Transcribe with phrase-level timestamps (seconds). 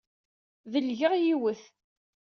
[0.71, 1.61] Delgeɣ yiwet.